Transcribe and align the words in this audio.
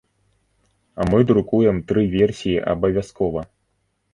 Мы 1.11 1.19
друкуем 1.31 1.77
тры 1.91 2.07
версіі 2.17 2.63
абавязкова. 2.73 3.41